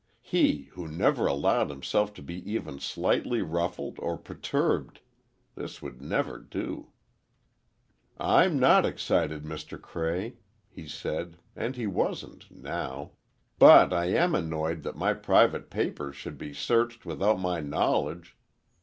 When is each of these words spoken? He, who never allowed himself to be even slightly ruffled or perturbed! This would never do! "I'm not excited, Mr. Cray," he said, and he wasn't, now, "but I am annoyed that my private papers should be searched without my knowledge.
He, 0.23 0.63
who 0.71 0.87
never 0.87 1.27
allowed 1.27 1.69
himself 1.69 2.11
to 2.15 2.23
be 2.23 2.39
even 2.51 2.79
slightly 2.79 3.43
ruffled 3.43 3.99
or 3.99 4.17
perturbed! 4.17 4.99
This 5.53 5.79
would 5.83 6.01
never 6.01 6.39
do! 6.39 6.87
"I'm 8.19 8.57
not 8.57 8.83
excited, 8.83 9.43
Mr. 9.43 9.79
Cray," 9.79 10.37
he 10.67 10.87
said, 10.87 11.37
and 11.55 11.75
he 11.75 11.85
wasn't, 11.85 12.49
now, 12.49 13.11
"but 13.59 13.93
I 13.93 14.05
am 14.05 14.33
annoyed 14.33 14.81
that 14.81 14.97
my 14.97 15.13
private 15.13 15.69
papers 15.69 16.15
should 16.15 16.39
be 16.39 16.51
searched 16.51 17.05
without 17.05 17.39
my 17.39 17.59
knowledge. 17.59 18.35